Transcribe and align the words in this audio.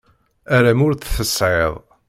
Aram 0.55 0.79
ur 0.87 0.93
t-tesεiḍ. 0.95 1.73